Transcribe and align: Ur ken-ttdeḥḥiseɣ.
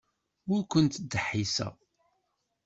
Ur 0.53 0.61
ken-ttdeḥḥiseɣ. 0.71 1.73